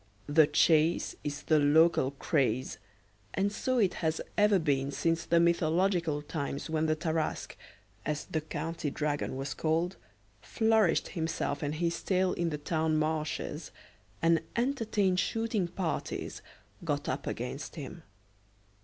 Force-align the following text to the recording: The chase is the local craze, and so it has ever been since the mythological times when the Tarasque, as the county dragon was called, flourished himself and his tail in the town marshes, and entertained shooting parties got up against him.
The 0.25 0.47
chase 0.47 1.15
is 1.23 1.43
the 1.43 1.59
local 1.59 2.09
craze, 2.09 2.79
and 3.35 3.51
so 3.51 3.77
it 3.77 3.93
has 4.01 4.19
ever 4.35 4.57
been 4.57 4.89
since 4.89 5.25
the 5.25 5.39
mythological 5.39 6.23
times 6.23 6.71
when 6.71 6.87
the 6.87 6.95
Tarasque, 6.95 7.55
as 8.03 8.25
the 8.25 8.41
county 8.41 8.89
dragon 8.89 9.35
was 9.35 9.53
called, 9.53 9.97
flourished 10.41 11.09
himself 11.09 11.61
and 11.61 11.75
his 11.75 12.01
tail 12.01 12.33
in 12.33 12.49
the 12.49 12.57
town 12.57 12.97
marshes, 12.97 13.69
and 14.23 14.41
entertained 14.55 15.19
shooting 15.19 15.67
parties 15.67 16.41
got 16.83 17.07
up 17.07 17.27
against 17.27 17.75
him. 17.75 18.01